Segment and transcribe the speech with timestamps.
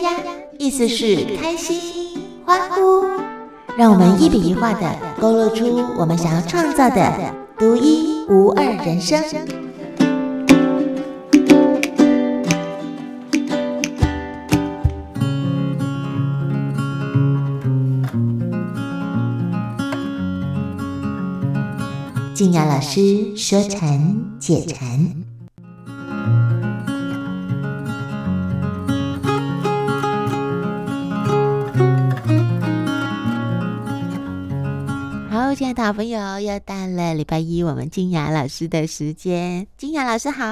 [0.00, 3.04] 呀呀，意思是开心、欢呼。
[3.76, 9.22] 让我们一笔一画的勾勒出我们想要创造的独一无二人生。
[22.34, 25.21] 静雅老师说禅解禅。
[35.72, 39.66] 爱的好朋友，又到了礼拜一，我们金雅老师的时间。
[39.78, 40.44] 金雅老师好，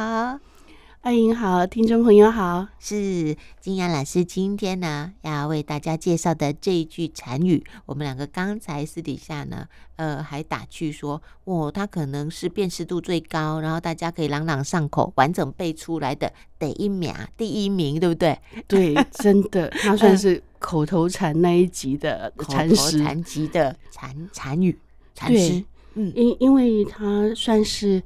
[1.03, 2.67] 阿莹好，听众朋友好。
[2.79, 18.39] 是金雅老师今天呢要为大家介绍的这一句禅语，我们两个刚才私底下呢，呃，还打趣说，哦，它可能是辨识度最高，然后大家可以朗朗上口、完整背出来的第一名，第一名，对不对？
[18.67, 24.79] 对，真的，它算是口头禅那一集的 禅师，禅集的禅禅语。
[25.27, 28.03] 对，嗯，因因为他算是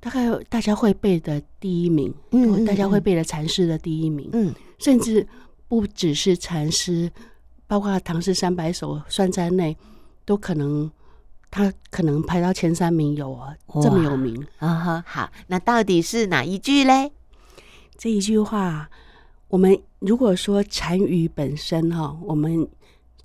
[0.00, 5.26] 大概大家会背的第一名，嗯，大家会背的禅师的第一名，嗯，甚至
[5.68, 7.10] 不只是禅师，
[7.66, 9.76] 包括唐诗三百首算在内，
[10.24, 10.90] 都可能
[11.50, 15.04] 他可能排到前三名有啊，这么有名啊哈。
[15.06, 17.12] 好，那到底是哪一句嘞？
[17.96, 18.88] 这一句话，
[19.48, 22.66] 我们如果说禅语本身哈，我们。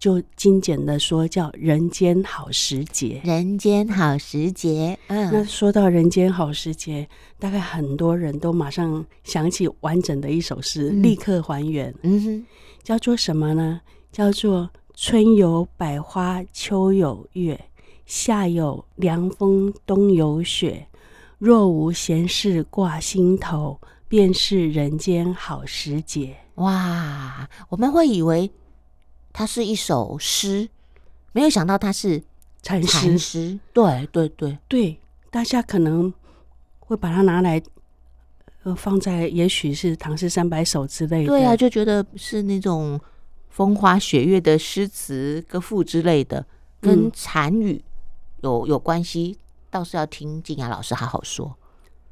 [0.03, 3.21] 就精简的说，叫“人间好时节”。
[3.23, 7.07] 人间好时节，嗯，那说到“人间好时节”，
[7.39, 11.95] 大概很多人都马上想起完整的一首诗，嗯、立刻还原。
[12.01, 12.45] 嗯哼，
[12.83, 13.79] 叫做什么呢？
[14.11, 17.57] 叫做“春有百花，秋有月，
[18.05, 20.85] 夏有凉风，冬有雪。
[21.37, 28.51] 若无闲事挂心头，便是人间好时节。”哇，我们会以为。
[29.33, 30.69] 它是一首诗，
[31.31, 32.23] 没有想到它是
[32.61, 32.87] 禅诗。
[32.87, 34.99] 禅诗，对对对对，
[35.31, 36.13] 大家可能
[36.79, 37.61] 会把它拿来
[38.61, 41.27] 呃放在，也许是唐诗三百首之类的。
[41.29, 43.01] 对啊，就觉得是那种
[43.49, 46.45] 风花雪月的诗词歌赋之类的，
[46.79, 47.83] 跟禅语
[48.41, 49.37] 有有关系，
[49.71, 51.57] 倒是要听静雅老师好好说。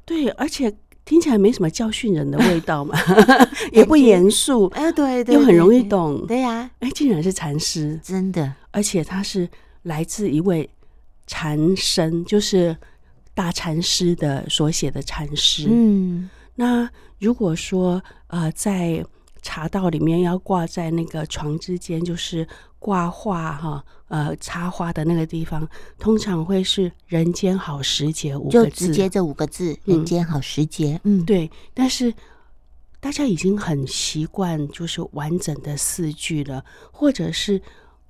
[0.04, 0.74] 对，而且。
[1.04, 2.96] 听起来没什么教训人的味道嘛，
[3.72, 6.40] 也不严肃，哎，对对，又很容易懂，对。
[6.40, 9.48] 呀，哎，竟然是禅师，真的，而且他是
[9.82, 10.68] 来自一位
[11.26, 12.76] 禅僧，就是
[13.34, 15.66] 大禅师的所写的禅师。
[15.68, 16.88] 嗯，那
[17.18, 19.04] 如果说呃，在
[19.42, 22.48] 茶道里面要挂在那个床之间，就是。
[22.82, 25.68] 挂画哈，呃，插花的那个地方，
[26.00, 31.00] 通常会是“人间好时节”五个字，就直接这五个字“人间好时节”。
[31.04, 31.48] 嗯，对。
[31.72, 32.12] 但是
[32.98, 37.62] 大家已经很习惯，就是完整的四句了，或者是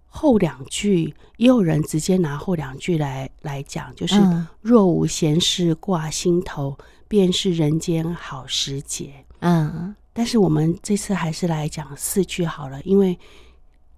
[0.06, 4.14] 后两句，也有人直接拿后两句来来讲，就是
[4.62, 6.78] “若无闲事挂心头，
[7.08, 9.12] 便是人间好时节”。
[9.40, 13.18] 嗯，但是我们这次还是来讲四句好了，因为。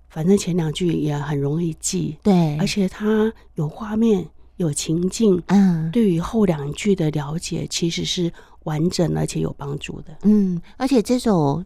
[0.06, 4.24] 反正前两句也很容易记，对，而且它有画面、
[4.58, 8.32] 有情境，嗯，对于后两句的了解其实是
[8.62, 11.64] 完整而且有帮助的，嗯，而且这首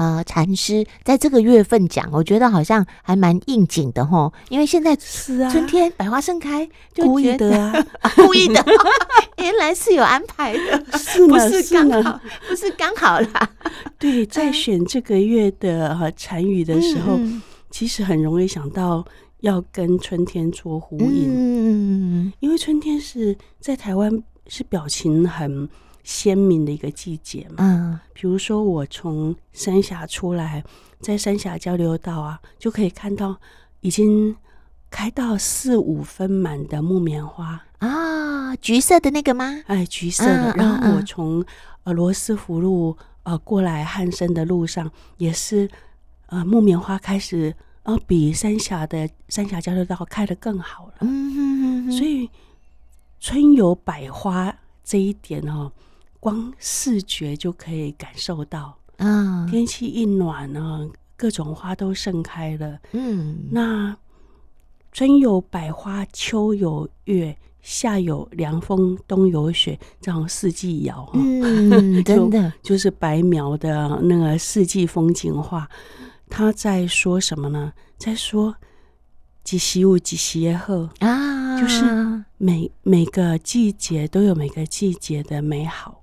[0.00, 7.84] 呃禅师在这个月份讲，我觉得好像还蛮应景的吼，因为现在是啊，春天百花盛开，就故意的啊，
[8.16, 8.64] 故意的，
[9.36, 11.36] 原来是有安排的，是吗？
[11.36, 13.50] 不是刚好，不是刚好啦，
[13.98, 17.16] 对， 在选这个月的禅语的时候。
[17.18, 19.06] 嗯其实很容易想到
[19.42, 24.10] 要跟春天做呼应，嗯，因为春天是在台湾
[24.48, 25.68] 是表情很
[26.02, 30.64] 鲜明的一个季节嘛，嗯，比如说我从三峡出来，
[31.00, 33.36] 在三峡交流道啊，就可以看到
[33.80, 34.36] 已经
[34.90, 39.62] 开到四五分满的木棉花啊，橘色的那个吗？
[39.66, 40.54] 哎，橘色的。
[40.56, 41.44] 然后我从
[41.84, 45.68] 呃罗斯福路呃过来汉森的路上也是。
[46.32, 50.94] 呃，木棉花开始，呃，比三峡的三峡交流道开得更好了。
[51.00, 52.30] 嗯哼哼，所以
[53.18, 55.72] 春有百花这一点哦，
[56.20, 58.78] 光视觉就可以感受到。
[58.98, 62.78] 啊，天气一暖呢，各种花都盛开了。
[62.92, 63.96] 嗯，那
[64.92, 71.12] 春有百花，秋有月，夏有凉风，冬有雪，这样四季摇哈。
[71.14, 75.68] 嗯， 真的就，就是白描的那个四季风景画。
[76.28, 77.72] 他在说什么呢？
[77.96, 78.54] 在说
[79.42, 81.84] “几时有几时的好”啊，就是
[82.36, 86.02] 每每个季节都有每个季节的美好。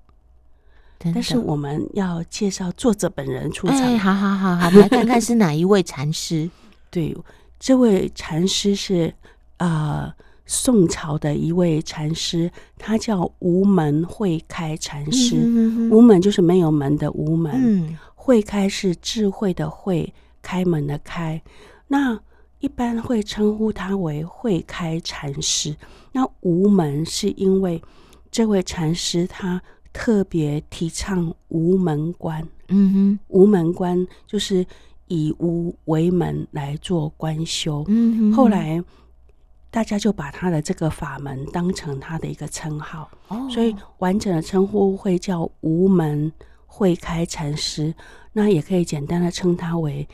[1.00, 3.78] 但是我们要介绍作者本人出场。
[3.78, 6.50] 哎，好好好好， 来看看是哪一位禅师。
[6.90, 7.16] 对，
[7.60, 9.14] 这位禅师是
[9.58, 10.12] 呃
[10.46, 15.36] 宋朝的一位禅师，他叫无门慧开禅师。
[15.38, 21.42] 嗯、哼哼无门就是没有门的无门，嗯、慧开是智慧的慧，开门的开。
[21.88, 22.20] 那
[22.60, 25.76] 一般会称呼他为慧开禅师。
[26.14, 27.80] 那无门是因为
[28.32, 29.62] 这位禅师他
[29.98, 32.48] 特别提倡无门观。
[32.68, 34.64] 嗯哼，无门观就是
[35.08, 37.84] 以无为门来做观修。
[37.88, 38.84] 嗯哼，后来
[39.72, 43.10] 大家就把他的这个法门当成他的一个称号。
[43.30, 46.32] 哦，所以完整的称呼会叫无门
[46.68, 47.92] 慧开禅师。
[48.34, 50.08] 那也可以简单的称他为。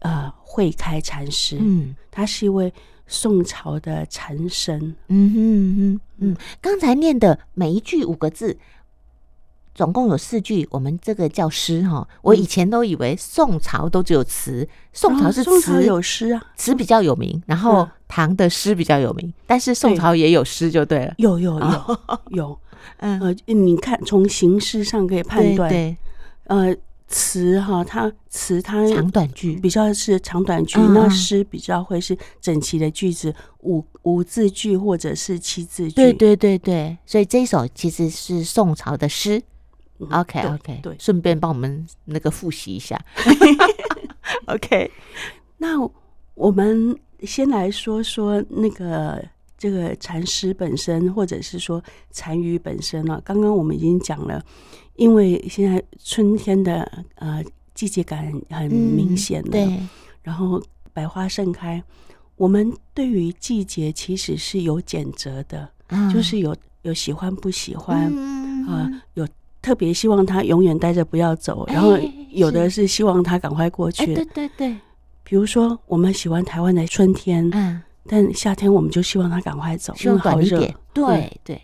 [0.00, 2.72] 呃，慧开禅师，嗯，他是一位
[3.06, 4.78] 宋朝的禅僧，
[5.08, 8.56] 嗯哼嗯哼嗯，刚才念的每一句五个字，
[9.74, 12.06] 总共有四句，我们这个叫诗哈。
[12.22, 21.98] 我以前都以为宋朝都只有词，宋朝是词有诗啊，词比较有名，然后唐的诗比较有名，但是宋朝也有诗就对了，有有有
[22.36, 22.58] 有，
[22.98, 23.20] 嗯。
[23.20, 25.96] 呃，你看从形式上可以判断，对，
[26.44, 26.76] 呃。
[27.12, 29.56] 词哈，它词它长短句。
[29.56, 33.34] 比较是长短句，嗯、那诗比较会是整齐的句子，
[33.64, 35.94] 五五字句或者是七字句。
[35.96, 39.42] 对对对对，所以这一首其实是宋朝的诗。
[40.00, 42.98] 嗯、OK OK，对，顺便帮我们那个复习一下。
[44.46, 44.90] OK，
[45.58, 45.76] 那
[46.34, 49.24] 我们先来说说那个
[49.58, 53.20] 这个禅师本身，或者是说禅语本身了。
[53.24, 54.44] 刚刚我们已经讲了。
[54.96, 57.42] 因为现在春天的呃
[57.74, 59.88] 季节感很明显的，嗯、对，
[60.22, 60.62] 然后
[60.92, 61.82] 百花盛开，
[62.36, 68.12] 我们对于季节其实是有拣择的，嗯、就是有有喜欢不喜欢
[68.68, 69.26] 啊、有
[69.62, 71.98] 特别希望他永远待着不要走，然后
[72.30, 74.14] 有的是希望他赶快过去。
[74.14, 74.76] 对对对，
[75.22, 80.74] 比如说我们喜欢台湾的春天，嗯，但夏天我们就希望他赶快走，希望好一点。
[80.92, 81.60] 对对。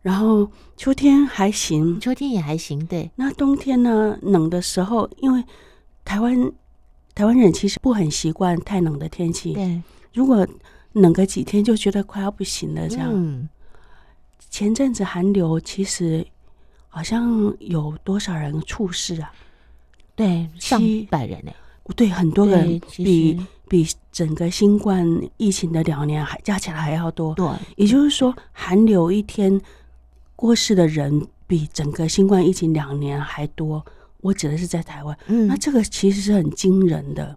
[0.00, 3.10] 然后秋天还行，秋天也还行，对。
[3.16, 4.16] 那冬天呢？
[4.22, 5.44] 冷的时候，因为
[6.04, 6.52] 台湾
[7.14, 9.52] 台湾人其实不很习惯太冷的天气。
[9.54, 9.82] 对，
[10.14, 10.46] 如果
[10.92, 12.88] 冷个几天，就觉得快要不行了。
[12.88, 13.10] 这样。
[13.12, 13.48] 嗯。
[14.50, 16.24] 前阵子寒流，其实
[16.98, 19.32] 好像有多少人猝死啊？
[20.16, 21.52] 对，上百人呢。
[21.94, 25.06] 对，很多人比比整个新冠
[25.36, 27.32] 疫情的两年还加起来还要多。
[27.36, 27.46] 对，
[27.76, 29.60] 也就是说，寒流一天。
[30.34, 33.84] 过世的人比整个新冠疫情两年还多，
[34.20, 35.16] 我指的是在台湾。
[35.26, 37.36] 嗯，那这个其实是很惊人的。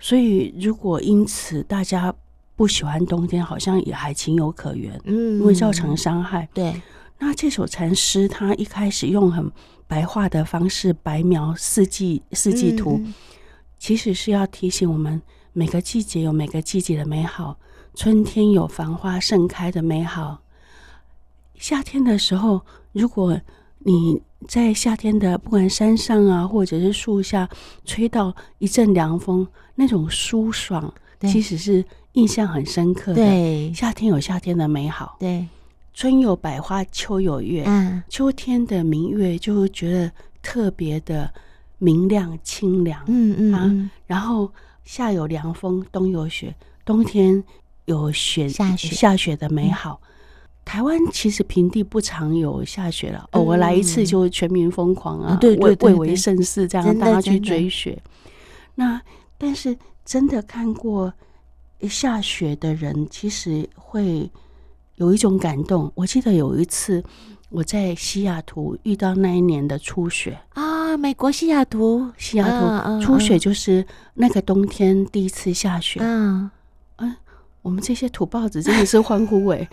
[0.00, 2.14] 所以，如果因此大家
[2.56, 4.98] 不喜欢冬天，好像也还情有可原。
[5.04, 6.48] 嗯，因为造成伤害。
[6.54, 6.80] 对。
[7.18, 9.50] 那这首禅诗，他一开始用很
[9.86, 13.14] 白话的方式白描四季四季图，嗯、
[13.78, 15.20] 其实是要提醒我们，
[15.52, 17.56] 每个季节有每个季节的美好，
[17.94, 20.42] 春天有繁花盛开的美好。
[21.56, 22.60] 夏天的时候，
[22.92, 23.40] 如果
[23.78, 27.48] 你在夏天的不管山上啊，或者是树下，
[27.84, 29.46] 吹到一阵凉风，
[29.76, 33.16] 那种舒爽，其实是印象很深刻的。
[33.16, 35.16] 对，夏天有夏天的美好。
[35.20, 35.46] 对，
[35.94, 37.64] 春有百花，秋有月。
[37.66, 41.32] 嗯，秋天的明月就会觉得特别的
[41.78, 43.02] 明亮清凉。
[43.06, 44.52] 嗯嗯啊，然后
[44.84, 47.42] 夏有凉风，冬有雪，冬天
[47.86, 50.00] 有雪下雪下雪的美好。
[50.02, 50.08] 嗯
[50.64, 58.02] 台湾其实平地不常有下雪了，偶尔来一次就全民疯狂啊，对对，蔚为盛世，这样大家去追雪。
[58.74, 58.98] 那
[59.36, 61.12] 但是真的看过
[61.82, 64.30] 下雪的人，其实会
[64.96, 65.90] 有一种感动。
[65.94, 67.02] 我记得有一次
[67.50, 73.84] 我在西雅图遇到那一年的初雪啊，美国西雅图，西雅图初雪就是
[74.14, 76.00] 那个冬天第一次下雪。
[76.02, 76.50] 嗯。
[77.62, 79.66] 我们这些土包子真的是欢呼哎，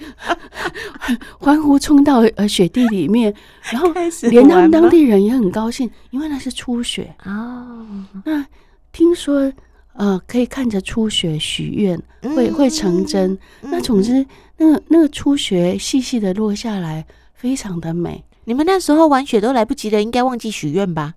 [1.37, 3.91] 欢呼冲到呃雪地里面，然后
[4.29, 7.85] 连他们当地人也很高兴，因为那是初雪哦。
[8.23, 8.45] 那
[8.93, 9.51] 听说
[9.93, 12.01] 呃可以看着初雪许愿，
[12.35, 13.37] 会会成真。
[13.61, 14.25] 那总之，
[14.57, 18.23] 那个那个初雪细细的落下来，非常的美。
[18.45, 21.15] 你们那时候玩雪都来不及了，应该忘记许愿吧？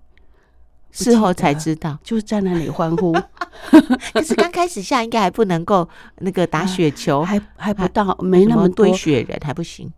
[0.91, 3.11] 事后才知道，就在那里欢呼。
[4.13, 5.89] 可是刚开始下应该还不能够
[6.19, 9.91] 那个打雪球，还还不到，没那么多雪人还不行。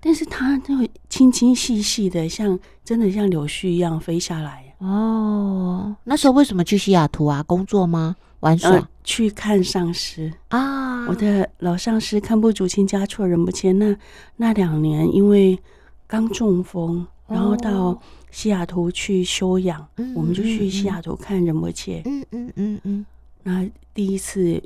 [0.00, 4.63] 但是它就会轻轻细细的，像真的像柳絮一样飞下来。
[4.78, 7.42] 哦，那时候为什么去西雅图啊？
[7.42, 8.16] 工作吗？
[8.40, 8.88] 玩耍？
[9.02, 11.06] 去看上师啊！
[11.08, 13.78] 我的老上师看不足亲家错人不亲。
[13.78, 13.96] 那
[14.36, 15.58] 那两年因为
[16.06, 18.00] 刚中风，然后到。
[18.34, 22.02] 西雅图去休养，嗯我们就去西雅图看仁波切。
[22.04, 23.06] 嗯嗯嗯嗯，
[23.44, 23.64] 那
[23.94, 24.60] 第一次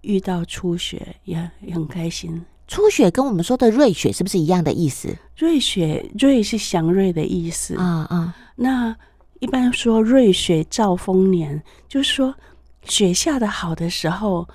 [0.00, 2.44] 遇到初雪，也也很开心。
[2.66, 5.16] 初雪跟我们说的瑞雪是不是一样的意思？
[5.36, 8.34] 瑞雪，瑞是祥瑞的意思啊啊。
[8.56, 8.96] 那
[9.44, 12.34] 一般说瑞雪兆丰年，就是说
[12.84, 14.48] 雪下的好的时候，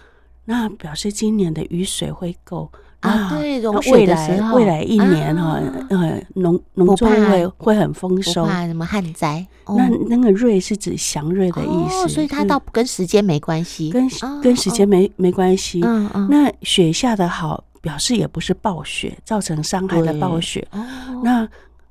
[0.45, 2.71] 那表示今年的雨水会够。
[3.01, 9.45] 啊，对，融雪的时候，未来一年哈，呃，农农作会会很丰收，什么旱灾。
[9.67, 14.09] 那那个瑞是指祥瑞的意思，所以它倒跟时间没关系，跟
[14.41, 15.81] 跟时间没没关系。
[15.83, 16.27] 嗯嗯。
[16.31, 20.67] 那雪下的好，表示也不是暴雪造成伤害的暴雪。
[21.23, 21.47] 那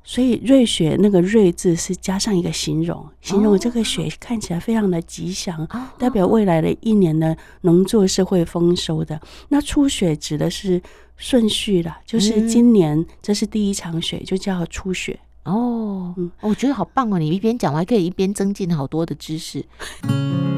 [0.09, 9.21] 所以瑞雪那个瑞字是加上一个形容，形容这个雪看起来非常的吉祥，代表未来的一年的农作是会丰收的。
[9.50, 10.81] 那初雪指的是
[11.19, 15.21] 顺序啦，就是今年这是第一场雪，就叫初雪。
[15.45, 17.19] 哦，嗯，我觉得好棒哦！
[17.19, 19.62] 你一边讲，我还可以一边增进好多的知识。
[20.03, 20.58] 每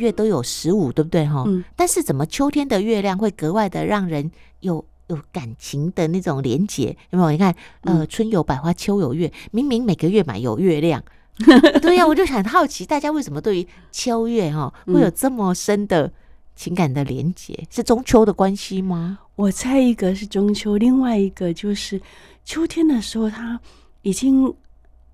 [0.00, 1.44] 月都有十五，对不对哈？
[1.46, 1.62] 嗯。
[1.76, 4.30] 但是怎么秋天的月亮会格外的让人
[4.60, 6.96] 有有感情的那种连结？
[7.10, 7.30] 有没有？
[7.30, 11.04] 你看，呃，春有百花，秋有月，明明每个月嘛有月亮，
[11.82, 16.10] 对呀，我就很好奇，大家为什么对于秋月哈会有这么深的
[16.56, 17.66] 情感的连结？
[17.70, 19.18] 是中秋的关系吗？
[19.36, 22.00] 我猜一个是中秋，另外一个就是
[22.44, 23.60] 秋天的时候，它
[24.02, 24.54] 已经。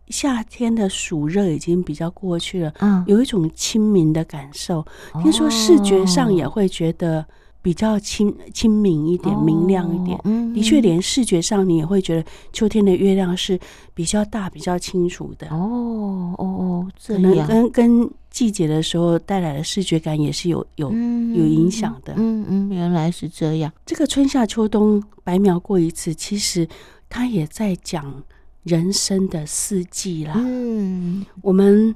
[0.09, 4.85] 夏天的暑热已经比较过去了，嗯，有一种清明的感受。
[5.23, 7.27] 听说视觉上也会觉得
[7.61, 10.17] 比较清清明一点，明亮一点。
[10.25, 13.59] 嗯，的确，连视觉上你也会觉得秋天的月亮是
[13.95, 15.49] 比较大、比较清楚的。
[15.49, 22.15] 哦哦哦，可能跟跟季节的时候带来的视觉感也是有有有影响的。
[22.17, 23.73] 嗯嗯，原来是这样。
[23.85, 26.69] 这个春夏秋冬白描过一次，其实
[27.09, 28.23] 它也在讲。
[28.67, 31.95] 人生的四季啦，嗯，我们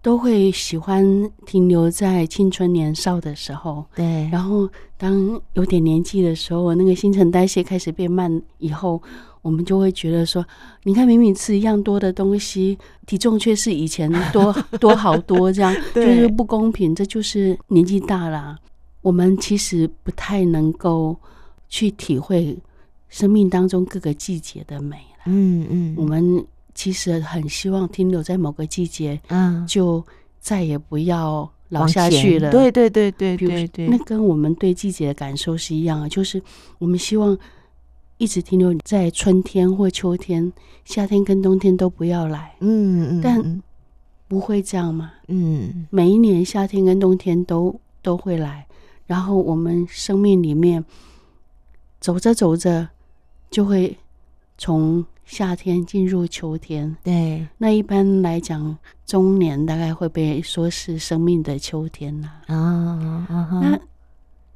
[0.00, 4.28] 都会喜欢停留在青春年少的时候，对。
[4.30, 9.02] 然后当有点年纪的时候，那个新陈代谢开始变慢以后，
[9.42, 10.46] 我们就会觉得说，
[10.84, 16.94] 你看明明吃一样多的东西，体重却是以前多 多好多，这样就是不公平。
[16.94, 18.56] 这就是年纪大了，
[19.02, 21.16] 我们其实不太能够
[21.68, 22.56] 去体会
[23.08, 24.96] 生命当中各个季节的美。
[25.28, 26.44] 嗯嗯，我们
[26.74, 30.04] 其实很希望停留在某个季节，嗯，就
[30.40, 32.50] 再也不要老下去了。
[32.50, 36.40] 对对对对对对，那跟我们对季节的感受是一样的，就是
[36.78, 37.36] 我们希望
[38.16, 40.52] 一直停留在春天或秋天，
[40.84, 42.54] 夏天跟冬天都不要来。
[42.60, 43.62] 嗯嗯，但
[44.28, 45.12] 不会这样嘛？
[45.26, 48.66] 嗯，每一年夏天跟冬天都都会来，
[49.06, 50.84] 然后我们生命里面
[52.00, 52.88] 走着走着
[53.50, 53.98] 就会
[54.56, 55.04] 从。
[55.28, 62.32] 夏天进入秋天，对，那一般来讲，中年大概会被说是生命的秋天呐。
[62.46, 63.26] 啊，
[63.62, 63.78] 那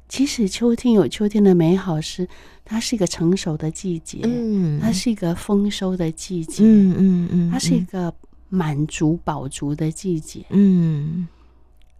[0.09, 2.27] 其实秋天有秋天的美好，是
[2.65, 8.11] 它是一个成熟的季节，嗯，它是一个丰收的季节，嗯嗯嗯，它是一个
[8.49, 11.27] 满足饱足的季节，嗯，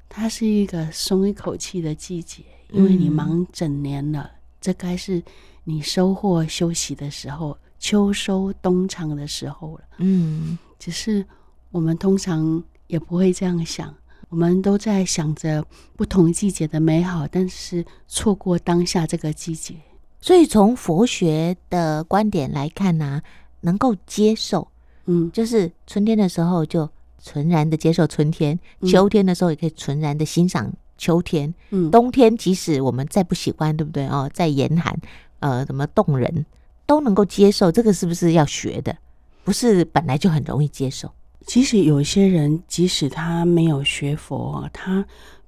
[0.10, 5.22] 它是一个松一口气的季节，因为你忙整年了，这该是
[5.64, 7.56] 你收获休息的时候。
[7.84, 11.26] 秋收冬藏的时候了，嗯，只是
[11.70, 13.94] 我们通常也不会这样想，
[14.30, 15.62] 我们都在想着
[15.98, 19.76] 不同季节的美好，但是错过当下这个季节。
[20.22, 23.24] 所以从佛学的观点来看呢、啊，
[23.60, 24.66] 能够接受，
[25.08, 26.90] 嗯，就是春天的时候就
[27.22, 34.32] 纯然的接受春天，秋天的时候也可以纯然的欣赏秋天，嗯，冬天即使我们再不喜欢，对不对哦？
[34.34, 34.98] 再严寒，
[35.40, 36.46] 呃，怎么冻人？
[36.86, 38.96] 都能够接受，这个是不是要学的？
[39.44, 41.12] 不是本来就很容易接受。
[41.46, 45.06] 其实有些人，即使他没有学佛，他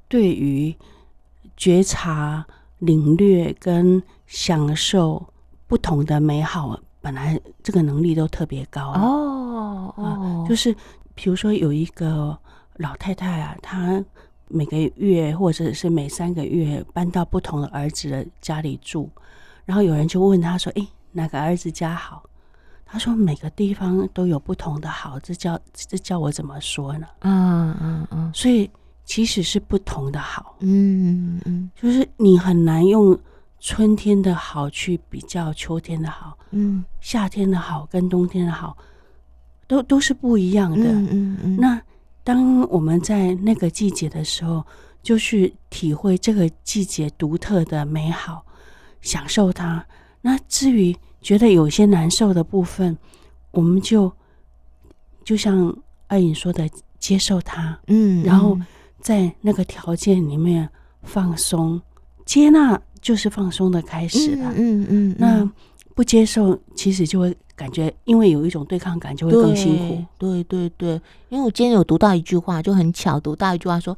[0.10, 0.76] 对于
[1.56, 2.46] 觉察、
[2.80, 5.26] 领略跟享受
[5.68, 8.92] 不同的美好，本来这个能力都特别高。
[8.92, 10.76] 哦哦，就是
[11.14, 12.38] 比如说有一个
[12.76, 14.04] 老太太啊，她
[14.50, 19.10] 每个月或者是每三个月搬到不同的儿子的家里住，
[19.64, 22.24] 然后有人就问她说：“哎。”哪个儿子家好？
[22.86, 27.08] 他说每个地方都有不同的好，这叫这叫我怎么说呢？
[27.22, 28.70] 嗯嗯嗯，所以
[29.06, 33.18] 其实是不同的好，嗯嗯，就是你很难用
[33.60, 38.78] 春天的好去比较秋天的好，嗯，夏天的好跟冬天的好，
[39.68, 41.58] 都都是不一样的，嗯嗯嗯。
[41.58, 41.82] 那
[42.24, 44.64] 当我们在那个季节的时候，
[45.02, 48.46] 就去体会这个季节独特的美好，
[49.02, 49.84] 享受它。
[50.26, 52.98] 那至于觉得有些难受的部分，
[53.52, 54.12] 我们就
[55.24, 55.72] 就像
[56.08, 56.68] 爱颖说的，
[56.98, 58.58] 接受它，嗯，然后
[59.00, 60.68] 在那个条件里面
[61.04, 61.80] 放松，
[62.26, 65.48] 接纳就是放松的开始了，嗯嗯，那
[65.94, 70.04] 不接受，其实就会感觉，因为有一种对抗感，就会更辛苦。
[70.18, 73.96] 对对对，因为我今天有读到一句话，就很巧，读到一句话说：“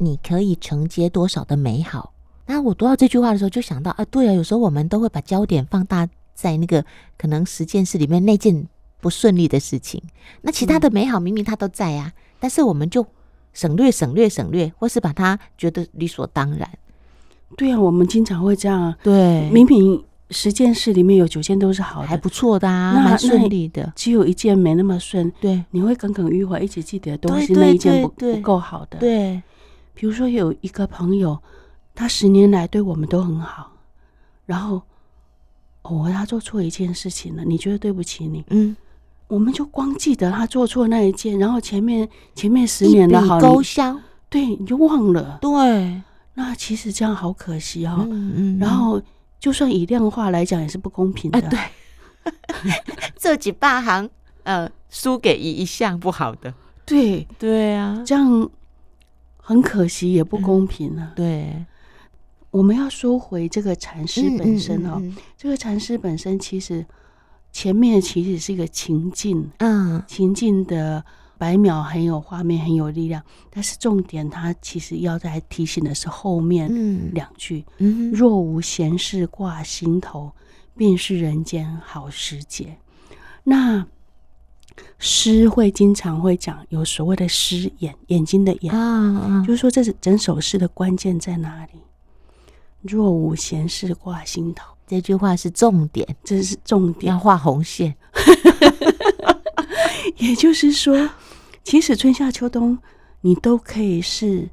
[0.00, 2.14] 你可以承接多少的美好。”
[2.50, 6.82] 那我读到这句话的时候，就想到啊，对啊，有时候我们都会把焦点放大在那个
[7.18, 8.66] 可能十件事里面那件
[9.02, 10.02] 不顺利的事情，
[10.40, 13.06] 那其他的美好明明它都在啊，嗯、但是我们就
[13.52, 16.66] 省略、省略、省略，或是把它觉得理所当然。
[17.54, 18.94] 对啊，我们经常会这样。
[19.02, 25.30] 对，明明十件事里面有九件都是好的，还不错的啊，蛮顺利的，只有一件没那么顺。
[25.38, 28.98] 对，你会耿耿于怀，一直记得东西那一件不不够好的。
[28.98, 29.42] 对，
[29.92, 31.38] 比如说有一个朋友。
[31.98, 33.72] 他十年来对我们都很好，
[34.46, 34.80] 然后
[35.82, 38.76] 偶尔他做错一件事情了，你觉得对不起你，嗯，
[39.26, 43.98] 我们就光记得他做错那一件，然后前面前面十年的好勾销，
[44.30, 46.00] 对，你就忘了，对，
[46.34, 49.02] 那其实这样好可惜哦，嗯嗯，然后
[49.40, 52.32] 就算以量化来讲也是不公平的，啊、对，
[53.18, 54.08] 这几八行，
[54.44, 56.54] 呃，输给一一项不好的，
[56.86, 57.26] 对。
[57.40, 58.48] 对啊，这样
[59.36, 61.66] 很可惜也不公平啊，嗯、对。
[62.50, 66.84] 我们要说回这个禅师本身哦，嗯嗯嗯嗯、这个禅师本身其实
[67.52, 71.04] 前面其实是一个情境，嗯，情境的
[71.36, 73.22] 白描很有画面，很有力量。
[73.50, 77.64] 但是重点，他其实要在提醒的是后面两句：
[78.12, 80.32] 若无闲事挂心头，
[80.74, 82.78] 便是人间好时节。
[83.44, 83.86] 那
[84.98, 91.80] 诗会经常会讲有所谓的诗眼，眼睛的眼，啊、就是说这是整首诗的关键在哪里？
[92.88, 97.94] 若无闲事挂心头，这句话是重点，这是重点，要画红线。
[100.16, 101.10] 也就是说，
[101.62, 102.78] 其实春夏秋冬
[103.20, 104.48] 你都可以是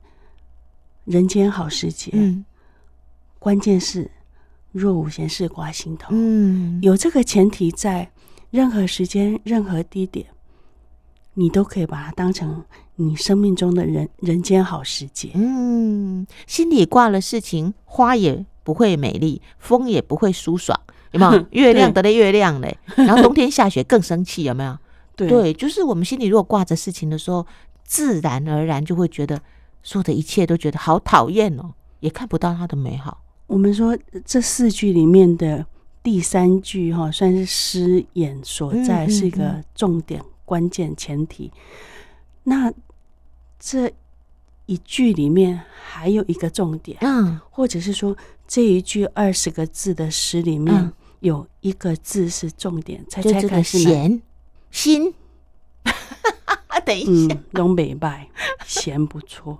[1.05, 2.11] 人间好时节。
[2.13, 2.45] 嗯，
[3.39, 4.11] 关键是
[4.71, 6.09] 若无闲事挂心头。
[6.11, 8.11] 嗯，有这个前提在，
[8.51, 10.27] 任何时间、任何地点，
[11.33, 12.63] 你都可以把它当成。
[12.97, 20.79] 你生命中的人人间好时节，嗯，心里挂了事情，花也不会美丽，风也不会舒爽，
[21.11, 21.45] 有没有？
[21.51, 24.77] 月亮得了月亮嘞， 然后冬天下雪更生气，有没有？
[25.15, 27.45] 对，对，就是我们心里如果挂着事情的时候，
[27.83, 29.41] 自然而然就会觉得
[29.83, 33.21] 说的一切都觉得好讨厌哦，也看不到它的美好。
[33.47, 35.65] 我们说这四句里面的
[36.01, 41.51] 第三句哈，算是诗眼所在，是一个重点、关键、前提。
[42.43, 42.71] 那
[43.67, 43.91] 这
[44.67, 48.15] 一句里面还有一个重点，嗯，或者是说
[48.47, 54.21] 这一句二十个字的诗里面有一个字是重点，猜猜看是闲
[54.69, 55.11] 心。
[56.85, 58.29] 等一下，东北拜。
[58.67, 59.57] 闲不错，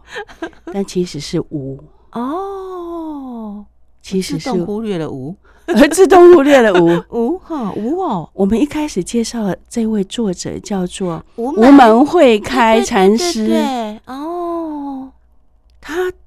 [0.72, 1.84] 但其实是无。
[2.12, 3.66] 哦，
[4.04, 5.36] 其实是忽略了无。
[5.68, 7.04] 而自动忽略了无。
[7.10, 12.06] 无 哈无哦，我们一开始介绍了这位作者叫做无门。
[12.06, 13.48] 慧开禅师，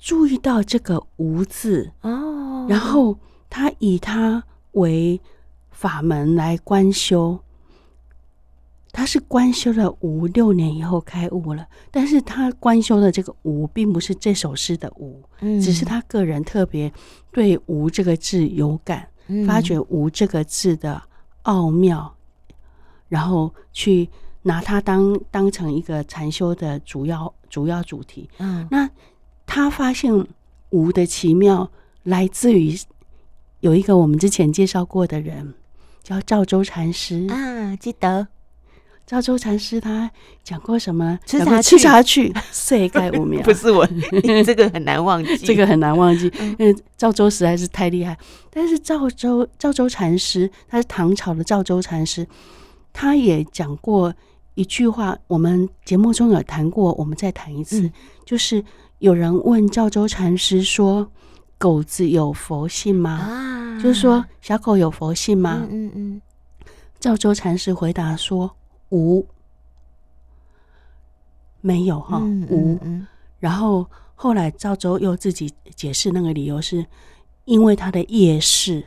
[0.09, 3.18] 注意到这个无字哦，然后
[3.51, 4.42] 他以他
[4.73, 5.21] 为
[5.71, 7.38] 法门来观修，
[8.90, 15.23] 他是观修了无六年以后开悟了，但是他观修的这个无并不是这首诗的无，
[15.61, 16.90] 只是他个人特别
[17.31, 19.07] 对无这个字有感。
[19.47, 21.03] 发觉“无”这个字的
[21.42, 22.14] 奥妙，
[23.09, 24.09] 然后去
[24.40, 28.31] 拿它当当成一个禅修的主要主要主题。
[28.38, 28.88] 嗯，那
[29.49, 30.13] 他发现
[30.71, 31.71] “无”的奇妙
[32.03, 32.79] 来自于
[33.61, 35.55] 有一个我们之前介绍过的人，
[36.03, 38.29] 叫赵州禅师啊，记得。
[39.07, 40.11] 赵州禅师他
[40.45, 41.19] 讲过什么？
[41.25, 43.41] 吃茶吃茶去，世界无名。
[43.43, 43.89] 不是我，
[44.45, 48.15] 这个很难忘记， 这个很难忘记，因为赵州实在是太厉害。
[48.51, 52.29] 但是赵州赵州禅师，他是唐朝的赵州禅师，
[52.93, 54.15] 他也讲过
[54.55, 57.91] 一句话，我们节目中有谈过，我们再谈一次。
[58.27, 58.63] 就是
[58.99, 61.09] 有人问赵州禅师说
[61.57, 63.11] ：“狗子有佛性吗？
[63.11, 65.61] 啊，就是说小狗有佛性吗？
[65.71, 66.23] 嗯嗯嗯，
[66.99, 68.51] 赵州禅师回答说
[68.91, 69.25] 无，
[71.61, 72.73] 没有哈，嗯无。
[72.75, 73.07] 嗯嗯
[73.39, 76.85] 然后后来赵州又自己解释那个理由是，
[77.45, 78.85] 因为他的业识，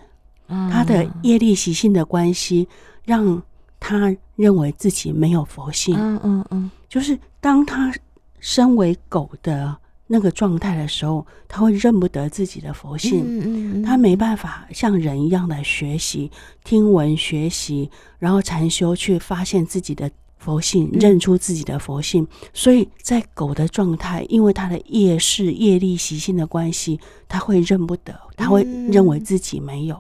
[0.48, 2.68] 嗯他的业力习性的关系，
[3.06, 3.42] 让
[3.80, 5.96] 他认为自己没有佛性。
[5.98, 7.94] 嗯嗯嗯，就是当他
[8.42, 9.74] 身为狗的
[10.14, 16.30] 那个状态的时候，他会认不得自己的佛性，嗯嗯嗯，他没办法像人一样的学习、
[16.66, 22.28] 听闻、学习，然后禅修去发现自己的佛性，认出自己的佛性。
[22.54, 29.98] 所以在狗的状态，因为它的业识、业力习性的关系，他会认不得，他会认为自己没有。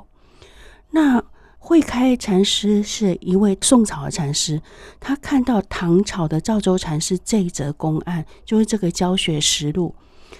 [0.89, 1.23] 那
[1.63, 4.59] 慧开禅师是一位宋朝的禅师，
[4.99, 9.93] 他看到唐朝的赵州禅师这一则公案，就是这个教学实录，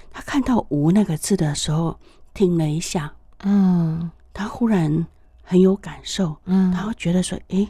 [0.09, 1.99] 他看到“无”那个字的时候，
[2.33, 5.05] 停了一下，嗯他忽然
[5.43, 7.69] 很有感受，嗯，他会觉得说：“诶，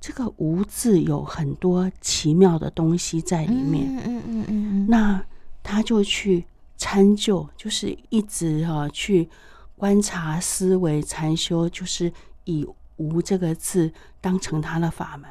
[0.00, 5.24] 这个‘无’字有很多奇妙的东西在里面。”嗯嗯嗯嗯，那
[5.62, 6.44] 他就去
[6.76, 9.30] 参究，就是一直哈、啊、去
[9.76, 12.12] 观察、思维、禅修，就是
[12.44, 12.66] 以。
[13.00, 15.26] 无这个字当成他的法门，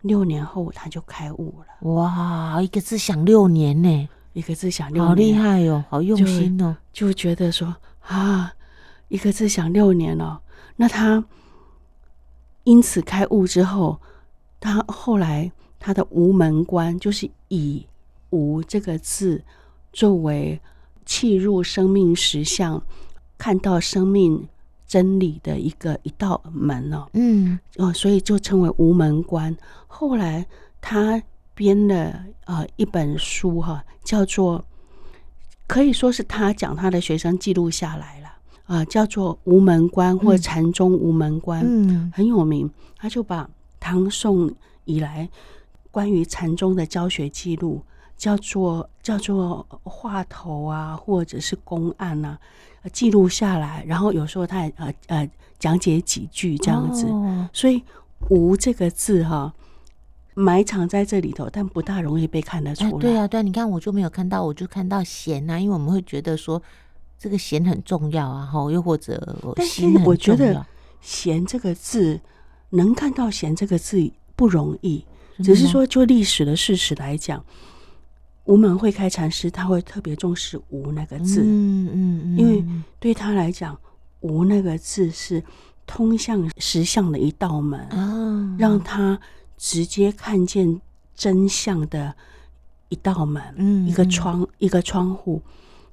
[0.00, 1.90] 六年后他就开悟了。
[1.90, 8.54] 哇，一个字想六年呢，一个字想六年，好厉害哦，好用心哦，就，就觉得说啊，
[9.08, 10.40] 一个字想六年了。
[10.76, 11.22] 那他
[12.64, 14.00] 因此开悟之后，
[14.58, 17.86] 他后来他的无门观就是以
[18.30, 19.44] 无这个字
[19.92, 20.58] 作为
[21.04, 22.82] 契入生命实相，
[23.36, 24.48] 看到生命。
[24.90, 27.56] 真理的一个一道门哦，嗯。
[27.76, 29.56] 哦，所以就称为无门关。
[29.86, 30.44] 后来
[30.80, 31.22] 他
[31.54, 34.64] 编了呃一本书哈，叫做
[35.68, 38.28] 可以说是他讲他的学生记录下来了。
[38.64, 42.68] 啊，叫做《无门关》或《禅宗无门关》，嗯，很有名。
[42.96, 43.48] 他就把
[43.78, 44.52] 唐宋
[44.86, 45.30] 以来
[45.92, 47.80] 关于禅宗的教学记录，
[48.20, 52.38] 叫做叫做话头啊，或者是公案啊。
[52.92, 57.82] 记录下来，然后有时候他也呃呃讲解几句这样子，哦、所以
[58.28, 59.52] “无”这个字哈，
[60.34, 62.90] 埋藏在这里头，但不大容易被看得出来。
[62.90, 66.62] 哎、对啊，对啊，你看我就没有看到，我就看到“闲”啊，因为我们会觉得说
[67.18, 70.04] 这个“闲”很重要啊，哈，又或者“心”很。
[70.04, 70.64] 我觉得
[71.00, 72.20] “闲”这个字
[72.70, 75.04] 能看到“闲”这个字不容易，
[75.42, 77.44] 只是说就历史的事实来讲。
[78.50, 82.64] 无门慧开禅师他会特别重视“无”那个字，嗯嗯，嗯，因为
[82.98, 83.78] 对他来讲
[84.20, 85.40] ，“无”那个字是
[85.86, 89.16] 通向实相的一道门，啊，让他
[89.56, 90.80] 直接看见
[91.14, 92.12] 真相的
[92.88, 95.40] 一道门，嗯，一个窗，一个窗户。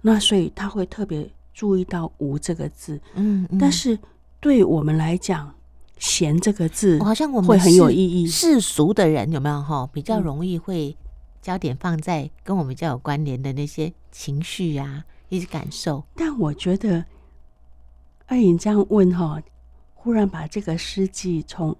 [0.01, 3.99] 那所以他会特别注意到“无”这个字，嗯，但是
[4.39, 5.53] 对我们来讲
[5.99, 8.25] ，“闲”这个字好像我们会很有意义。
[8.25, 9.87] 世俗的人有没有哈？
[9.93, 10.97] 比较容易会。
[11.47, 16.03] 焦点放在跟我们比较有关联的那些情绪啊，一些感受。
[16.13, 17.05] 但我觉得
[18.25, 19.41] 二颖这样问哈，
[19.93, 21.73] 忽然把这个诗句从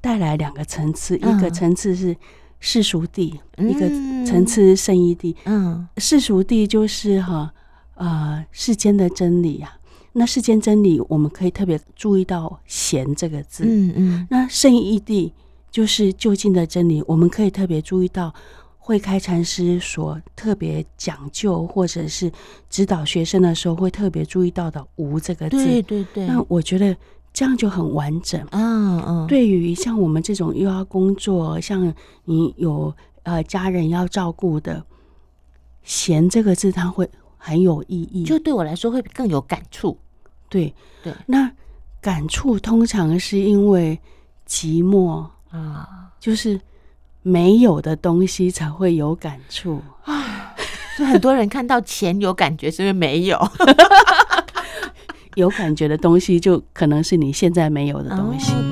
[0.00, 2.16] 带来两个层次，嗯、一个层次是
[2.58, 3.88] 世俗地，嗯、一个
[4.26, 5.36] 层次是圣义地。
[5.44, 7.54] 嗯，世俗地就是哈
[7.94, 9.78] 呃世间的真理呀、啊。
[10.14, 13.62] 那世间真理，我们可以特别注意到“贤”这个字。
[13.64, 14.26] 嗯嗯。
[14.28, 15.32] 那圣义地
[15.70, 18.34] 就是就近的真理，我们可以特别注意到。
[18.84, 22.30] 慧开禅师所特别讲究，或者是
[22.68, 25.56] 指导学生的时候，会特别注意到的“无”这个字。
[25.64, 26.26] 对对对。
[26.26, 26.96] 那我觉得
[27.32, 28.44] 这样就很完整。
[28.50, 29.26] 嗯嗯。
[29.28, 32.92] 对于像我们这种又要工作，像你有
[33.22, 34.84] 呃家人要照顾的
[35.84, 38.24] ，“闲”这个字，它会很有意义。
[38.24, 39.96] 就对我来说，会更有感触。
[40.48, 41.14] 对对。
[41.26, 41.48] 那
[42.00, 43.96] 感触通常是因为
[44.44, 46.60] 寂寞啊，就是。
[47.22, 50.54] 没有的东西才会有感触啊，
[50.96, 53.38] 所以很多人看到钱有感觉，是因为没有。
[55.36, 58.52] 有感觉的东西，就可能是你现在没有的东西。
[58.52, 58.71] 哦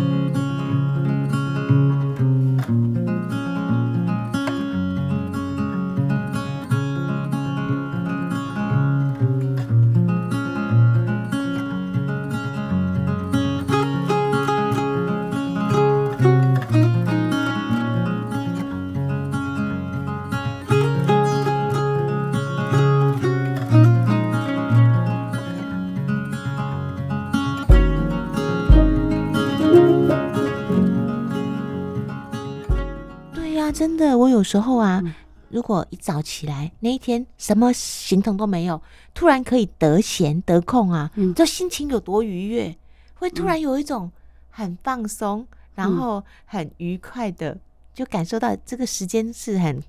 [33.81, 35.03] 真的，我有时候啊，
[35.49, 38.83] 如果一早起来那一天什么行动都没有，
[39.15, 42.77] 突然可以得闲得空啊，嗯，这心情有多愉悦，
[43.15, 44.13] 会突然有一种
[44.51, 47.57] 很放松，然后很愉快的，
[47.95, 49.83] 就感受到这个时间是很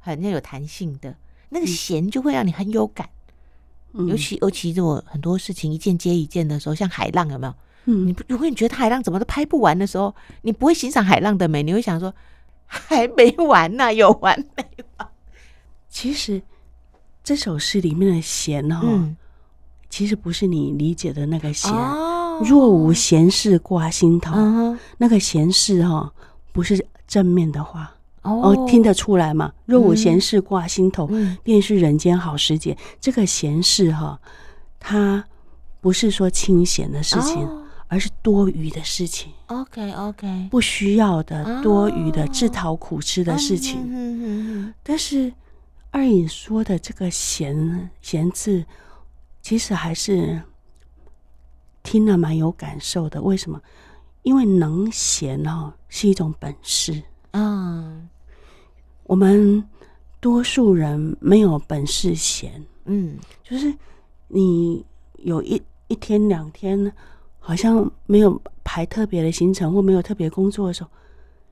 [0.00, 1.14] 很要有弹性的，
[1.50, 3.08] 那个闲就会让你很有感。
[3.92, 7.54] 尤其尤其是我很多事情一件接一件的时候，像海浪有没有？
[7.84, 12.12] 嗯，你不如果你觉得海浪怎么都拍不完的时候，你不会欣赏海浪的美，你会想说
[12.88, 14.64] 还没完呢、啊，有完没
[14.96, 15.08] 完？
[15.88, 16.42] 其实
[17.24, 19.16] 这首诗里面的闲哈、哦嗯，
[19.88, 21.72] 其实不是你理解的那个闲。
[21.72, 26.12] 哦、若无闲事挂心头，嗯、那个闲事哈、哦，
[26.52, 27.92] 不是正面的话。
[28.22, 29.52] 哦，听得出来嘛？
[29.66, 32.76] 若无闲事挂心头，嗯、便是人间好时节。
[33.00, 34.20] 这个闲事哈，
[34.80, 35.24] 它
[35.80, 39.32] 不是说清闲的事情，哦，而是多余的事情。
[39.46, 44.74] OK OK，不需要的多余的自讨苦吃的事情。
[44.82, 45.32] 但是
[45.90, 48.64] 二隐说的这个闲闲字，
[49.42, 50.42] 其实还是
[51.82, 53.22] 听了蛮有感受的。
[53.22, 53.60] 为什么？
[54.22, 57.02] 因为能闲哦是一种本事。
[57.32, 58.08] 嗯。
[59.04, 59.64] 我们
[60.18, 63.72] 多数人没有本事闲，嗯，就是
[64.26, 64.84] 你
[65.18, 66.92] 有一一天两天，
[67.46, 70.90] 好像没有排特别的行程或没有特别工作的时候，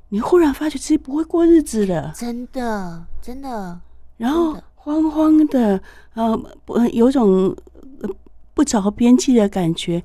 [0.08, 3.80] 你忽然发觉自己不会过日子了，真的，真的，
[4.16, 5.80] 然后慌慌的，
[6.14, 7.54] 呃，不，有种
[8.54, 10.02] 不着边际的感觉。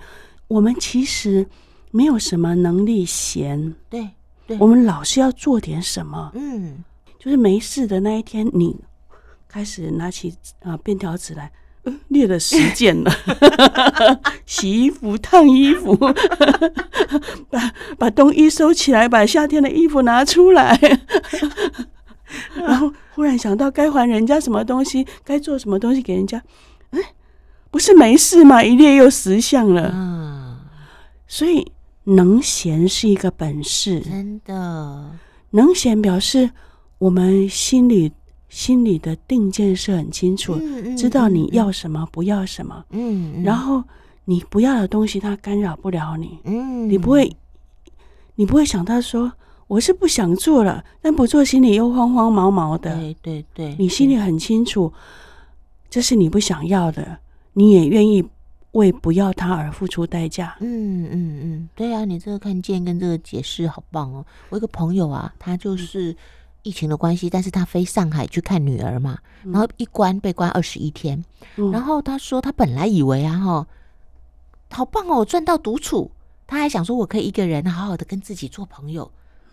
[0.47, 1.43] 我们其实
[1.89, 4.07] 没有什么能力闲，对，
[4.45, 6.83] 对，我们老是要做点什么，嗯。
[7.17, 8.77] 就是没事的那一天，你
[9.47, 11.51] 开始拿起啊便条纸来，
[12.09, 13.11] 列了十件了，
[14.45, 15.95] 洗衣服、烫衣服，
[17.49, 20.79] 把把冬衣收起来，把夏天的衣服拿出来，
[22.55, 26.41] 然后忽然想到该还人家什么东西，该做什么东西给人家，
[26.91, 26.99] 哎，
[27.71, 28.63] 不是没事吗？
[28.63, 30.57] 一列又十项了，嗯，
[31.27, 31.71] 所以
[32.05, 35.11] 能闲是一个本事，真的，
[35.51, 36.49] 能闲表示。
[36.99, 38.11] 我们心里
[38.49, 42.83] 心里的定见是很清楚，嗯嗯、知道你要什么，不要什么。
[42.89, 43.83] 嗯，嗯，然后
[44.25, 46.39] 你不要的东西，它干扰不了你。
[46.45, 47.31] 嗯，你不会，
[48.35, 49.31] 你不会想到说
[49.67, 52.95] 我是不想做了，但不做心里又慌慌毛毛的。
[52.95, 54.91] 对对对，你心里很清楚，
[55.87, 57.19] 这是你不想要的，
[57.53, 58.27] 你也愿意
[58.71, 60.57] 为不要它而付出代价。
[60.59, 64.25] 嗯嗯嗯，对啊，你这个看见跟这个解释好棒哦。
[64.49, 66.15] 我一个朋友啊，他就是。
[66.63, 71.23] 疫情的关系，但是他飞上海去看女儿嘛，然后一关被关二十一天，
[71.55, 73.67] 嗯，然后他说他本来以为啊哈，
[74.71, 76.11] 好棒哦，我赚到独处，
[76.45, 79.11] 他还想说我可以一个人好好的跟自己做朋友。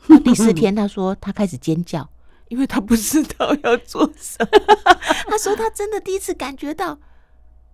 [0.08, 2.08] 到第四天， 他说他开始尖叫，
[2.48, 4.48] 因为他不知道要做什么。
[5.28, 6.98] 他说他真的第一次感觉到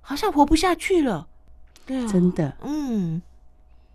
[0.01, 1.29] 好像活不下去了，
[1.85, 3.23] 对啊，真的，嗯。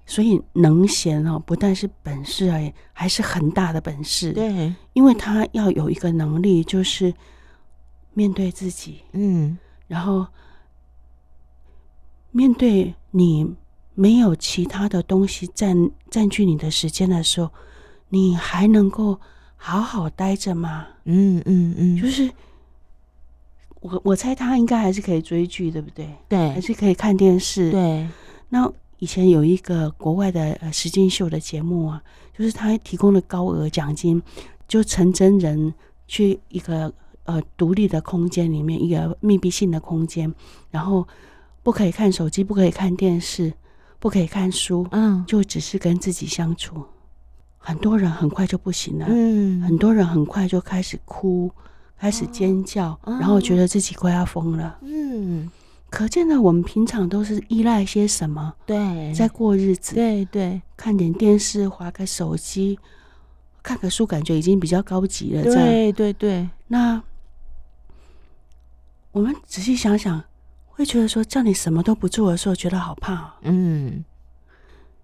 [0.09, 4.31] 所以能闲哦，不但是本事而已，还是很大的本事。
[4.31, 7.13] 对，因为他要有一个能力，就是
[8.13, 10.25] 面对自己，嗯，然后
[12.31, 13.53] 面对你
[13.95, 17.51] 没有其他的东西占占据你的时间的时候，
[18.07, 19.19] 你还能够
[19.57, 20.87] 好好待着吗？
[21.03, 22.31] 嗯嗯嗯，就是
[23.81, 26.09] 我我猜他应该还是可以追剧，对不对？
[26.29, 27.69] 对，还是可以看电视。
[27.71, 28.07] 对，
[28.47, 28.71] 那。
[28.99, 32.01] 以前有一个国外的呃实境秀的节目啊，
[32.37, 34.21] 就是他提供了高额奖金，
[34.67, 35.73] 就成真人
[36.07, 36.91] 去一个
[37.25, 40.33] 呃独立的空间里面，一个密闭性的空间，
[40.71, 41.07] 然后
[41.61, 43.53] 不可以看手机，不可以看电视，
[43.99, 46.83] 不可以看书，嗯，就只是跟自己相处。
[47.57, 51.51] 很多人很快就不行了，嗯，很多人很快就开始哭，
[51.99, 55.51] 开始尖叫，然后觉得自己快要疯了，嗯。
[55.89, 58.53] 可见呢，我们平常都是依赖些什么？
[58.65, 59.95] 对，在过日子。
[59.95, 62.77] 对对，看点电视，滑个手机，
[63.63, 65.43] 看个书，感觉已经比较高级了。
[65.43, 66.49] 对对对。
[66.67, 67.01] 那
[69.11, 70.23] 我们仔细想想，
[70.65, 73.35] 会觉得说，叫你什么都不做的时候，觉得好怕。
[73.43, 74.03] 嗯，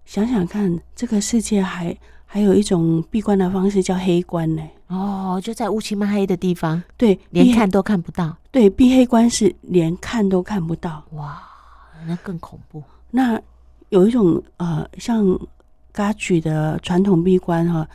[0.04, 1.96] 想想看，这个世界还
[2.34, 4.62] 还有一种闭关的方式，叫黑关呢。
[4.88, 8.36] 哦，就在乌漆嘛黑的地方，对，连看都看不到。
[8.50, 11.04] 对，闭黑关是连看都看不到。
[11.12, 11.40] 哇，
[12.08, 12.82] 那更恐怖。
[13.12, 13.40] 那
[13.90, 15.38] 有一种呃，像
[15.92, 17.88] 噶举的传统闭关哈，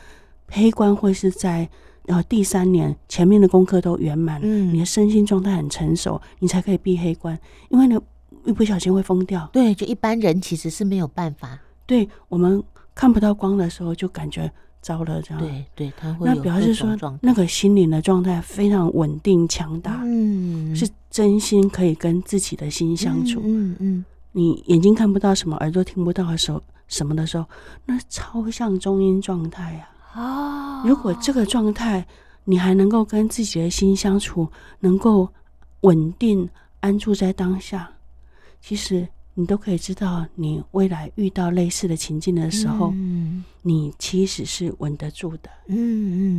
[0.48, 1.68] 黑关会是在
[2.06, 7.38] 呃第三年，前面的功课都圆满，嗯，你的身心状态很成熟，你才可以闭黑关。
[7.68, 8.00] 因为呢，
[8.46, 9.46] 一不小心会疯掉。
[9.52, 11.58] 对，就一般人其实是没有办法。
[11.84, 12.62] 对，我们
[13.00, 15.40] 看不到光的时候，就感觉糟了这样。
[15.40, 23.40] 对对，他会那表示说那个心灵的状态非常稳定强大，嗯，是真心可以跟自己的心相处。
[23.42, 27.46] 嗯嗯，嗯，你眼睛看不到什么，耳朵听不到的时候，什么的时候，
[27.86, 29.82] 那超像中阴状态
[30.12, 30.82] 啊。
[30.82, 32.06] 哦，如果这个状态
[32.44, 34.46] 你还能够跟自己的心相处，
[34.78, 35.26] 能够
[35.80, 36.46] 稳定
[36.80, 37.90] 安住在当下，
[38.60, 39.08] 其实
[39.40, 45.50] 你都可以知道，你未来遇到类似的情境的时候，嗯，你其实是稳得住的。
[45.68, 45.76] 嗯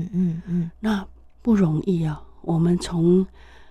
[0.04, 1.06] 嗯嗯嗯，那
[1.42, 2.22] 不容易啊。
[2.42, 3.26] 我们从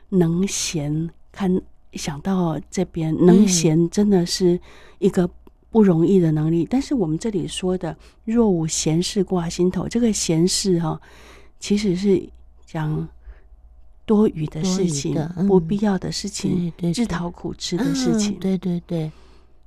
[0.09, 1.61] 能闲看
[1.93, 4.61] 想到这边，能闲真的是
[4.99, 5.31] 一个。
[5.73, 11.01] 不容易的能力，但是我们这里说的“若无闲事挂心头”，这个“闲事”哈，
[11.61, 12.29] 其实是
[12.67, 13.09] 讲
[14.11, 18.33] 多余的事情、嗯、不必要的事情、对对对自讨苦吃的事情。
[18.33, 19.13] 嗯、对对对，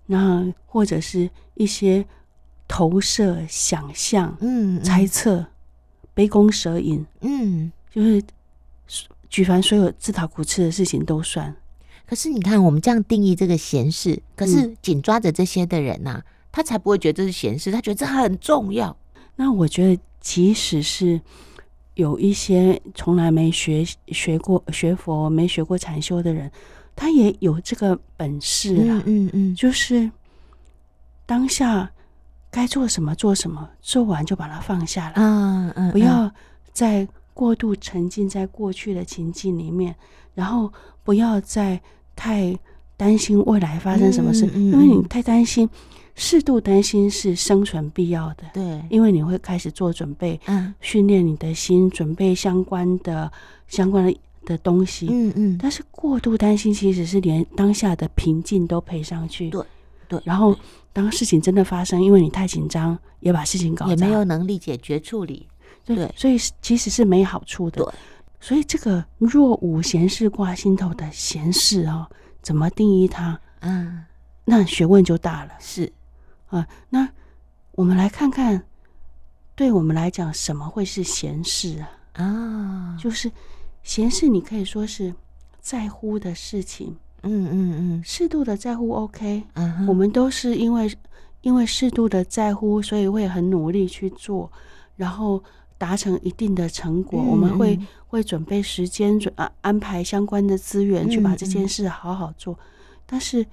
[0.07, 2.05] 那或者是一些
[2.67, 5.45] 投射、想象、嗯，嗯猜测、
[6.13, 8.21] 杯弓蛇影，嗯，就是
[9.29, 11.55] 举凡所有自讨苦吃的事情都算。
[12.05, 18.93] 可是你看，我们这样定义这个闲事，可是紧抓着这些的人呐、啊嗯，他才不会觉得这是闲事，他觉得这很重要。
[19.37, 21.21] 那我觉得，即使是
[21.95, 26.51] 有一些从来没学学过学佛、没学过禅修的人，
[26.95, 29.01] 他也有这个本事啊。
[29.05, 30.09] 嗯嗯，嗯，就是
[31.25, 31.91] 当下
[32.49, 35.13] 该做什么做什么，做完就把它放下来。
[35.15, 36.31] 嗯嗯，不要
[36.71, 39.95] 再过度沉浸在过去的情境里面。
[40.35, 41.79] 然后不要再
[42.15, 42.57] 太
[42.95, 45.69] 担心未来发生什么事，嗯嗯、因为你太担心，
[46.15, 48.43] 适度担心是生存必要的。
[48.53, 53.31] 对，因为你会开始做准备，嗯，训练你的心，准备相关的
[53.67, 55.07] 相关的的东西。
[55.09, 55.57] 嗯嗯。
[55.59, 59.49] 但是过度担心其实是连当下的平静都赔上去。
[59.49, 59.63] 对
[60.07, 60.21] 对。
[60.23, 60.55] 然后
[60.91, 65.47] 当事情真的发生，因为你太紧张，也把事情搞砸，也没有能力解决处理。
[65.83, 67.83] 对，对所以其实是没好处的。
[67.83, 67.93] 对。
[68.39, 72.07] 所以这个若无闲事挂心头的闲事啊，
[72.43, 73.39] 怎么定义它？
[73.61, 74.03] 嗯，
[74.45, 75.53] 那学问就大了。
[75.59, 75.91] 是
[76.49, 77.09] 啊，那
[77.71, 78.63] 我们来看看，
[79.55, 81.79] 对我们来讲，什么会是闲事
[82.13, 82.23] 啊？
[82.23, 83.31] 啊，就是
[83.81, 85.15] 闲事，你可以说是
[85.59, 86.95] 在乎的事情。
[87.23, 89.43] 嗯嗯嗯，适度的在乎，OK。
[89.53, 90.95] 嗯，我们都是因为
[91.41, 94.51] 因为适度的在乎，所以会很努力去做，
[94.95, 95.43] 然后。
[95.83, 102.53] 达成一定的成果，嗯、我们会会准备时间，准啊安排相关的资源，去把这件事好好做。
[102.53, 102.63] 嗯、
[103.05, 103.45] 但是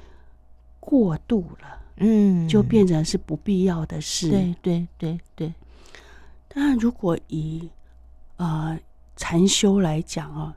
[0.79, 1.67] 过度了，
[1.97, 4.31] 嗯，就变成是不必要的事。
[4.31, 5.53] 对对对对。
[6.47, 7.69] 当然，如果以
[8.37, 8.79] 呃
[9.17, 10.57] 禅修来讲啊，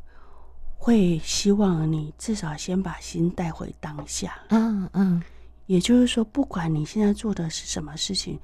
[0.77, 4.39] 会希望你至少先把心带回当下。
[4.49, 5.23] 嗯嗯。
[5.65, 8.39] 也就是说，不管你现在做的是什么事情，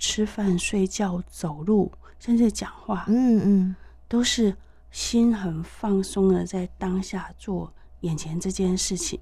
[0.00, 1.92] 吃饭、睡觉、走路。
[2.22, 4.56] 甚至讲话，嗯嗯，都是
[4.92, 9.18] 心很放松的，在当下做眼前这件事情，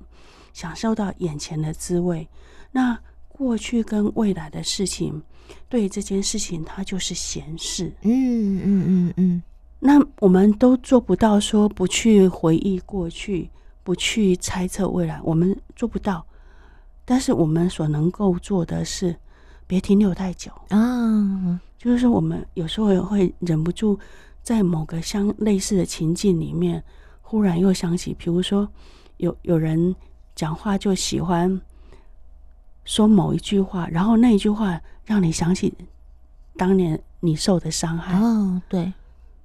[0.52, 2.28] 享受到眼前的滋味。
[2.72, 5.22] 那过去跟未来的事情，
[5.66, 7.90] 对这件事情，它就是闲事。
[8.02, 9.42] 嗯嗯嗯嗯。
[9.78, 13.48] 那我们都做不到说不去回忆过去，
[13.82, 16.26] 不去猜测未来，我们做不到。
[17.06, 19.16] 但是我们所能够做的是，
[19.70, 21.61] 别停留太久啊。
[21.78, 23.96] 就是说，我们有时候也会忍不住，
[24.42, 26.83] 在某个相类似的情境里面，
[27.22, 28.68] 忽然又想起，比如说，
[29.18, 29.94] 有有人
[30.35, 31.61] 讲话就喜欢
[32.85, 35.72] 说某一句话，然后那一句话让你想起
[36.56, 38.18] 当年你受的伤害。
[38.18, 38.92] 哦，对，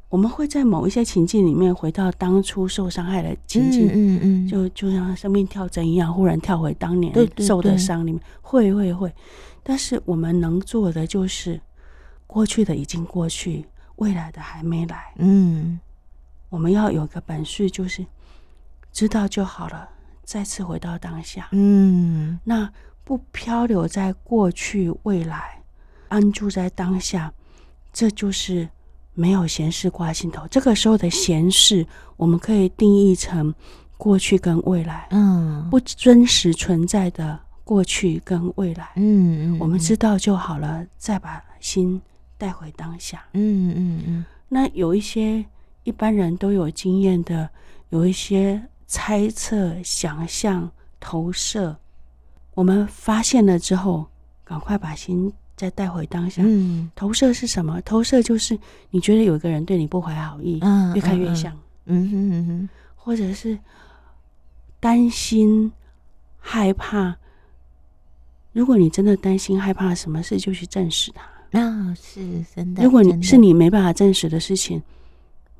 [0.10, 9.14] 我们会在某一些情境里面回到当初受伤害的情境，嗯嗯，就就像生命跳针一样，忽然跳回当年受的伤里面，会会会。
[9.64, 11.60] 但是我们能做的就是。
[12.28, 13.66] 过去的已经过去，
[13.98, 15.14] 未来的还没来。
[15.18, 15.80] 嗯，
[16.50, 18.06] 我们要有个本事，就是
[18.92, 19.88] 知道就好了。
[20.24, 22.70] 再次回到当下，嗯，那
[23.06, 25.62] 不漂流在过去、未来，
[26.10, 27.32] 安住在当下，
[27.94, 28.68] 这就是
[29.16, 30.48] 没有闲事挂心头。
[30.52, 33.52] 这个时候的闲事，我们可以定义成
[33.98, 38.92] 过去跟未来，嗯，不真实存在的过去跟未来。
[38.98, 42.00] 嗯嗯，我们知道就好了，再把心。
[42.38, 44.26] 带回当下，嗯嗯嗯。
[44.50, 45.46] 那有一些
[45.86, 47.50] 一般人都有经验的，
[47.92, 51.78] 有一些猜测、想象、投射，
[52.54, 54.08] 我们发现了之后，
[54.44, 56.42] 赶快把心再带回当下。
[56.46, 57.82] 嗯，投射是什么？
[57.82, 58.58] 投射就是
[58.90, 61.52] 你觉得有一个人对你不怀好意，嗯，越看越像，
[61.86, 63.58] 嗯哼嗯哼，或者是
[64.80, 65.72] 担心、
[66.40, 67.16] 害怕。
[68.52, 71.24] 如果你真的担心害怕什么事，就去证实它。
[71.52, 72.84] 那、哦，是真的。
[72.84, 74.82] 如果你是你没办法证实的事情，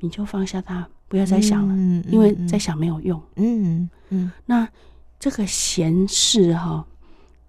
[0.00, 3.22] 你就放下它，不要再想了，嗯、因为再想没有用。
[3.36, 4.68] 嗯嗯，那
[5.18, 6.86] 这个闲事哈，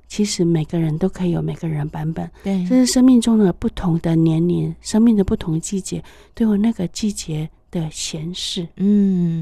[0.07, 2.29] 其实每个人都可以有每个人版本。
[2.43, 6.03] 对，这是生命中的不同的年龄，生命的不同季节，
[6.33, 8.67] 都有那个季节的闲适。
[8.77, 9.41] 嗯。